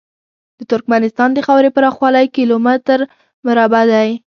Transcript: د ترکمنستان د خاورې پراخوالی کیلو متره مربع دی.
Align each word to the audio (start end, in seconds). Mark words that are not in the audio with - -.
د 0.57 0.59
ترکمنستان 0.71 1.29
د 1.33 1.39
خاورې 1.47 1.69
پراخوالی 1.75 2.25
کیلو 2.35 2.55
متره 2.65 3.05
مربع 3.45 3.83
دی. 3.91 4.09